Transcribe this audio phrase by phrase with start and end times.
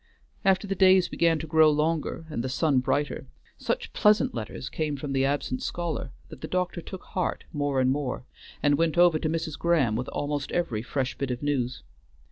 [0.43, 3.27] After the days began to grow longer, and the sun brighter,
[3.59, 7.91] such pleasant letters came from the absent scholar, that the doctor took heart more and
[7.91, 8.25] more,
[8.63, 9.59] and went over to Mrs.
[9.59, 11.83] Graham with almost every fresh bit of news.